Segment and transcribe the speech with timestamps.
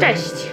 [0.00, 0.50] Cześć!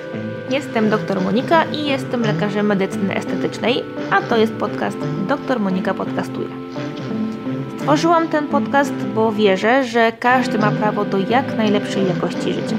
[0.49, 4.97] Jestem dr Monika i jestem lekarzem medycyny estetycznej, a to jest podcast
[5.27, 6.47] Dr Monika Podcastuje.
[7.77, 12.75] Stworzyłam ten podcast, bo wierzę, że każdy ma prawo do jak najlepszej jakości życia.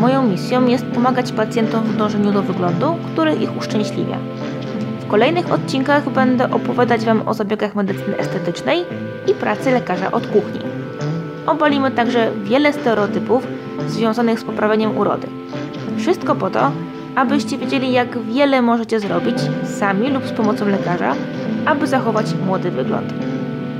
[0.00, 4.18] Moją misją jest pomagać pacjentom w dążeniu do wyglądu, który ich uszczęśliwia.
[5.00, 8.84] W kolejnych odcinkach będę opowiadać Wam o zabiegach medycyny estetycznej
[9.26, 10.60] i pracy lekarza od kuchni.
[11.46, 13.46] Obalimy także wiele stereotypów
[13.86, 15.28] związanych z poprawieniem urody.
[15.98, 16.72] Wszystko po to,
[17.16, 19.36] abyście wiedzieli, jak wiele możecie zrobić
[19.78, 21.14] sami lub z pomocą lekarza,
[21.66, 23.12] aby zachować młody wygląd.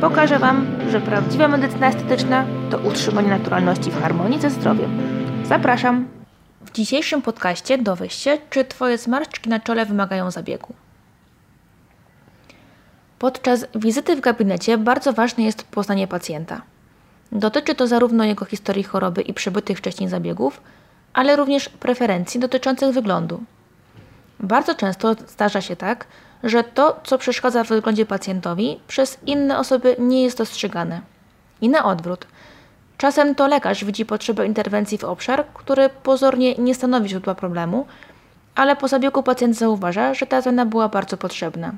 [0.00, 4.90] Pokażę Wam, że prawdziwa medycyna estetyczna to utrzymanie naturalności w harmonii ze zdrowiem.
[5.44, 6.08] Zapraszam!
[6.60, 10.74] W dzisiejszym podcaście dowiesz się, czy Twoje zmarszczki na czole wymagają zabiegu.
[13.18, 16.62] Podczas wizyty w gabinecie bardzo ważne jest poznanie pacjenta.
[17.32, 20.60] Dotyczy to zarówno jego historii choroby i przebytych wcześniej zabiegów,
[21.12, 23.40] ale również preferencji dotyczących wyglądu.
[24.40, 26.06] Bardzo często zdarza się tak,
[26.44, 31.00] że to, co przeszkadza w wyglądzie pacjentowi, przez inne osoby nie jest dostrzegane.
[31.60, 32.26] I na odwrót.
[32.98, 37.86] Czasem to lekarz widzi potrzebę interwencji w obszar, który pozornie nie stanowi źródła problemu,
[38.54, 41.72] ale po zabiegu pacjent zauważa, że ta zmiana była bardzo potrzebna.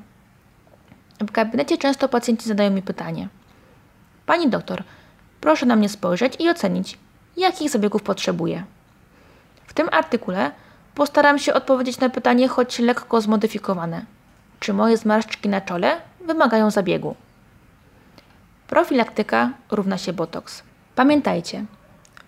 [1.19, 3.27] W gabinecie często pacjenci zadają mi pytanie:
[4.25, 4.83] Pani doktor,
[5.41, 6.97] proszę na mnie spojrzeć i ocenić,
[7.37, 8.63] jakich zabiegów potrzebuję.
[9.67, 10.51] W tym artykule
[10.95, 14.05] postaram się odpowiedzieć na pytanie, choć lekko zmodyfikowane.
[14.59, 17.15] Czy moje zmarszczki na czole wymagają zabiegu?
[18.67, 20.63] Profilaktyka równa się botoks.
[20.95, 21.65] Pamiętajcie,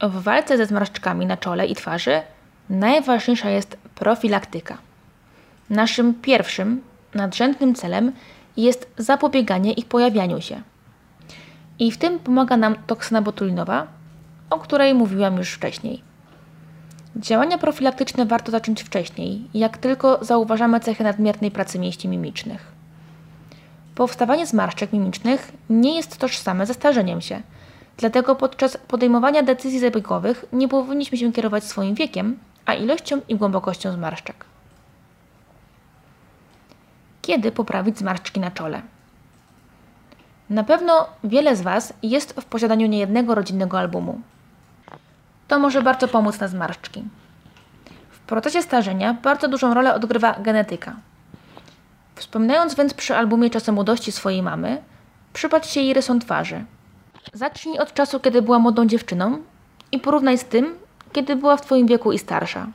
[0.02, 2.22] w walce ze zmarszczkami na czole i twarzy
[2.70, 4.78] najważniejsza jest profilaktyka.
[5.70, 6.82] Naszym pierwszym,
[7.14, 8.12] nadrzędnym celem
[8.58, 10.62] jest zapobieganie ich pojawianiu się.
[11.80, 13.88] I w tym pomaga nam toksyna botulinowa,
[14.50, 16.02] o której mówiłam już wcześniej.
[17.16, 22.72] Działania profilaktyczne warto zacząć wcześniej, jak tylko zauważamy cechy nadmiernej pracy mięśni mimicznych.
[23.96, 27.42] Powstawanie zmarszczek mimicznych nie jest tożsame ze starzeniem się,
[27.98, 33.92] dlatego podczas podejmowania decyzji zabiegowych nie powinniśmy się kierować swoim wiekiem, a ilością i głębokością
[33.92, 34.46] zmarszczek.
[37.22, 38.82] Kiedy poprawić zmarszczki na czole?
[40.50, 44.22] Na pewno wiele z Was jest w posiadaniu niejednego rodzinnego albumu.
[45.48, 47.04] To może bardzo pomóc na zmarszczki.
[48.10, 50.96] W procesie starzenia bardzo dużą rolę odgrywa genetyka.
[52.16, 54.82] Wspominając więc przy albumie czasem młodości swojej mamy,
[55.34, 56.66] przypatrz się jej rysom twarzy.
[57.34, 59.38] Zacznij od czasu, kiedy była młodą dziewczyną
[59.92, 60.76] i porównaj z tym,
[61.14, 62.68] kiedy była w Twoim wieku i starsza.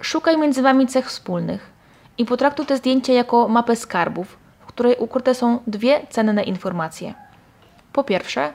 [0.00, 1.70] Szukaj między Wami cech wspólnych
[2.18, 4.36] i potraktuj te zdjęcia jako mapę skarbów,
[4.74, 7.14] której ukryte są dwie cenne informacje.
[7.92, 8.52] Po pierwsze,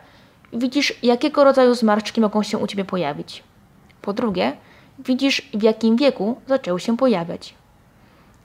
[0.54, 3.44] widzisz, jakiego rodzaju zmarszczki mogą się u Ciebie pojawić.
[4.02, 4.58] Po drugie,
[5.00, 7.54] widzisz, w jakim wieku zaczęły się pojawiać.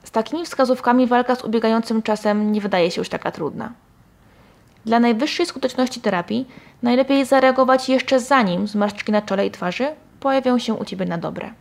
[0.03, 3.71] Z takimi wskazówkami walka z ubiegającym czasem nie wydaje się już taka trudna.
[4.85, 6.47] Dla najwyższej skuteczności terapii
[6.81, 11.53] najlepiej zareagować jeszcze zanim zmarszczki na czole i twarzy pojawią się u Ciebie na dobre.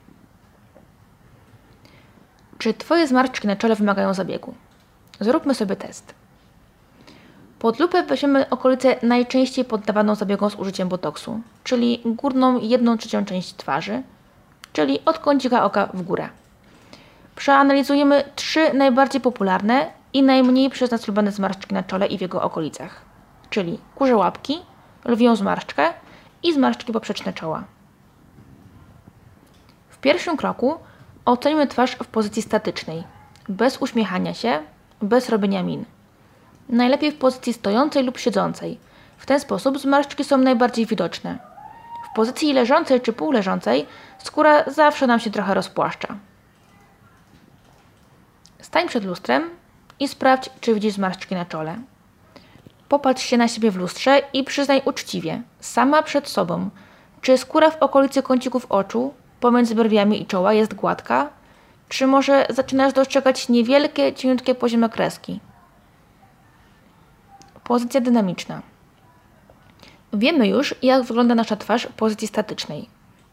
[2.59, 4.55] Czy Twoje zmarszczki na czole wymagają zabiegu?
[5.22, 6.15] Zróbmy sobie test.
[7.59, 13.55] Pod lupę weźmiemy okolicę najczęściej poddawaną zabiegom z użyciem botoksu, czyli górną jedną trzecią część
[13.55, 14.03] twarzy,
[14.72, 16.28] czyli od kącika oka w górę.
[17.37, 22.43] Przeanalizujemy trzy najbardziej popularne i najmniej przez nas lubiane zmarszczki na czole i w jego
[22.43, 23.03] okolicach,
[23.50, 24.59] czyli kurze łapki,
[25.04, 25.93] lwią zmarszczkę
[26.43, 27.65] i zmarszczki poprzeczne czoła.
[29.89, 30.75] W pierwszym kroku
[31.25, 33.04] ocenimy twarz w pozycji statycznej,
[33.49, 34.62] bez uśmiechania się,
[35.03, 35.85] bez robienia min.
[36.69, 38.79] Najlepiej w pozycji stojącej lub siedzącej.
[39.19, 41.39] W ten sposób zmarszczki są najbardziej widoczne.
[42.13, 43.87] W pozycji leżącej czy półleżącej
[44.19, 46.17] skóra zawsze nam się trochę rozpłaszcza.
[48.61, 49.51] Stań przed lustrem
[50.01, 51.77] i sprawdź, czy widzisz zmarszczki na czole.
[52.89, 56.71] Popatrz się na siebie w lustrze i przyznaj uczciwie, sama przed sobą,
[57.21, 61.28] czy skóra w okolicy kącików oczu, pomiędzy brwiami i czoła jest gładka,
[61.92, 65.41] czy może zaczynasz dostrzegać niewielkie, cieniutkie poziome kreski.
[67.65, 68.62] Pozycja dynamiczna.
[70.12, 72.89] Wiemy już, jak wygląda nasza twarz w pozycji statycznej.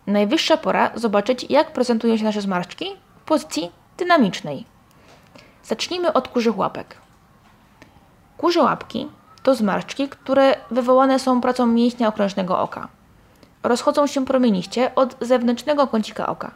[0.07, 2.85] Najwyższa pora zobaczyć, jak prezentują się nasze zmarszczki
[3.21, 4.65] w pozycji dynamicznej.
[5.63, 6.97] Zacznijmy od kurzych łapek.
[8.38, 9.07] Kurze łapki
[9.44, 12.88] to zmarszczki, które wywołane są pracą mięśnia okrężnego oka.
[13.63, 16.51] Rozchodzą się promieniście od zewnętrznego kącika oka.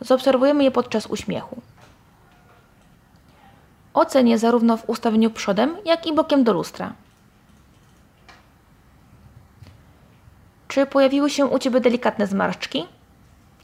[0.00, 1.60] Zaobserwujemy je podczas uśmiechu.
[3.94, 6.92] Ocenię zarówno w ustawieniu przodem, jak i bokiem do lustra.
[10.68, 12.86] Czy pojawiły się u Ciebie delikatne zmarszczki?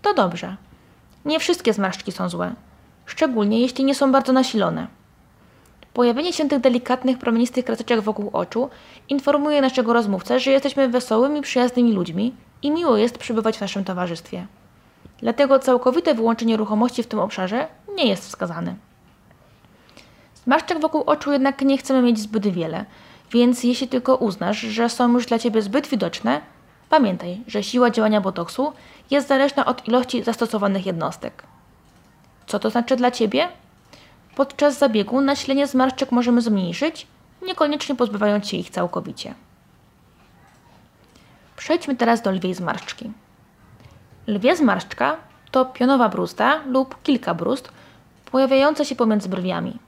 [0.02, 0.56] To dobrze.
[1.24, 2.54] Nie wszystkie zmarszczki są złe,
[3.06, 4.86] szczególnie jeśli nie są bardzo nasilone.
[5.94, 8.70] Pojawienie się tych delikatnych, promienistych kreseczek wokół oczu
[9.08, 14.46] informuje naszego rozmówcę, że jesteśmy wesołymi, przyjaznymi ludźmi i miło jest przebywać w naszym towarzystwie.
[15.20, 18.74] Dlatego całkowite wyłączenie ruchomości w tym obszarze nie jest wskazane.
[20.44, 22.84] Zmarszczek wokół oczu jednak nie chcemy mieć zbyt wiele,
[23.32, 26.40] więc jeśli tylko uznasz, że są już dla Ciebie zbyt widoczne,
[26.88, 28.72] pamiętaj, że siła działania botoksu
[29.10, 31.42] jest zależna od ilości zastosowanych jednostek.
[32.46, 33.48] Co to znaczy dla Ciebie?
[34.36, 37.06] Podczas zabiegu nasilenie zmarszczek możemy zmniejszyć,
[37.46, 39.34] niekoniecznie pozbywając się ich całkowicie.
[41.56, 43.10] Przejdźmy teraz do lwiej zmarszczki.
[44.30, 45.16] Lwie zmarszczka
[45.50, 47.70] to pionowa bruzda lub kilka bruzd
[48.30, 49.78] pojawiające się pomiędzy brwiami.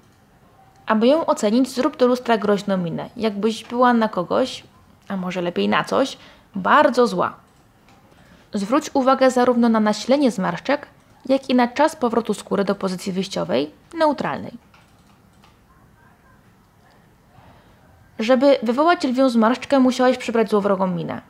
[0.86, 4.64] Aby ją ocenić, zrób do lustra groźną minę, jakbyś była na kogoś,
[5.08, 6.18] a może lepiej na coś,
[6.54, 7.34] bardzo zła.
[8.54, 10.86] Zwróć uwagę zarówno na nasilenie zmarszczek,
[11.28, 14.52] jak i na czas powrotu skóry do pozycji wyjściowej, neutralnej.
[18.18, 21.20] Żeby wywołać lwią zmarszczkę, musiałeś przybrać złowrogą minę.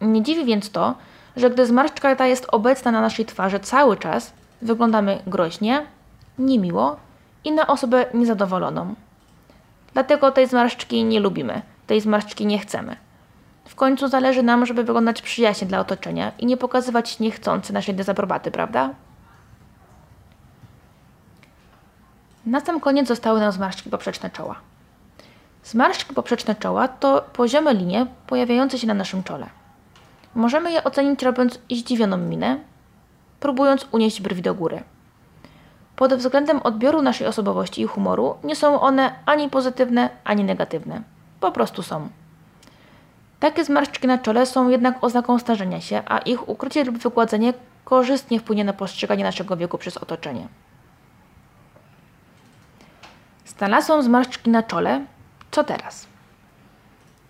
[0.00, 0.94] Nie dziwi więc to,
[1.36, 4.32] że gdy zmarszczka ta jest obecna na naszej twarzy cały czas,
[4.62, 5.86] wyglądamy groźnie,
[6.38, 6.96] niemiło
[7.44, 8.94] i na osobę niezadowoloną.
[9.92, 12.96] Dlatego tej zmarszczki nie lubimy, tej zmarszczki nie chcemy.
[13.64, 18.50] W końcu zależy nam, żeby wyglądać przyjaźnie dla otoczenia i nie pokazywać niechcący naszej dezaprobaty,
[18.50, 18.90] prawda?
[22.46, 24.56] Na sam koniec zostały nam zmarszczki poprzeczne czoła.
[25.64, 29.46] Zmarszczki poprzeczne czoła to poziome linie pojawiające się na naszym czole.
[30.34, 32.58] Możemy je ocenić robiąc zdziwioną minę,
[33.40, 34.82] próbując unieść brwi do góry.
[35.96, 41.02] Pod względem odbioru naszej osobowości i humoru nie są one ani pozytywne, ani negatywne.
[41.40, 42.08] Po prostu są.
[43.40, 48.40] Takie zmarszczki na czole są jednak oznaką starzenia się, a ich ukrycie lub wygładzenie korzystnie
[48.40, 50.48] wpłynie na postrzeganie naszego wieku przez otoczenie.
[53.46, 55.04] Znalazłam zmarszczki na czole.
[55.50, 56.11] Co teraz?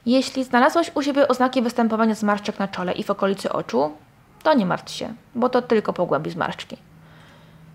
[0.06, 3.93] Jeśli znalazłaś u siebie oznaki występowania zmarszczek na czole i w okolicy oczu,
[4.43, 6.76] to nie martw się, bo to tylko pogłębi zmarszczki.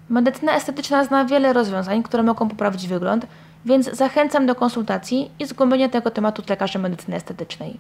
[0.10, 3.28] Medycyna estetyczna zna wiele rozwiązań, które mogą poprawić wygląd,
[3.66, 7.80] więc zachęcam do konsultacji i zgłębienia tego tematu z lekarzem medycyny estetycznej.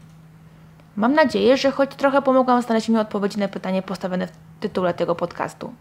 [0.95, 5.15] Mam nadzieję, że choć trochę pomogłam znaleźć mi odpowiedzi na pytanie postawione w tytule tego
[5.15, 5.73] podcastu.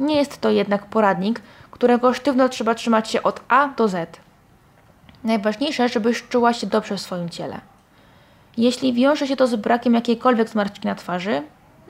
[0.00, 4.20] Nie jest to jednak poradnik, którego sztywno trzeba trzymać się od A do Z.
[5.24, 7.60] Najważniejsze, żebyś czuła się dobrze w swoim ciele.
[8.56, 11.42] Jeśli wiąże się to z brakiem jakiejkolwiek zmarszczki na twarzy,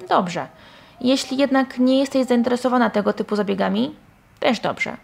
[0.09, 0.47] dobrze.
[1.01, 3.95] Jeśli jednak nie jesteś zainteresowana tego typu zabiegami,
[4.41, 4.97] też dobrze.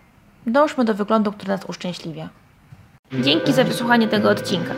[0.47, 2.29] Dążmy do wyglądu, który nas uszczęśliwia.
[3.13, 4.75] Dzięki za wysłuchanie tego odcinka.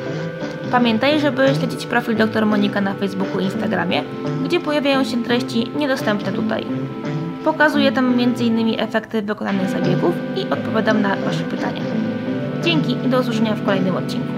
[0.71, 4.03] Pamiętaj, żeby śledzić profil dr Monika na Facebooku i Instagramie,
[4.45, 6.67] gdzie pojawiają się treści niedostępne tutaj.
[7.45, 8.81] Pokazuję tam m.in.
[8.81, 11.88] efekty wykonanych zabiegów i odpowiadam na Wasze pytania.
[12.65, 14.38] Dzięki i do usłyszenia w kolejnym odcinku.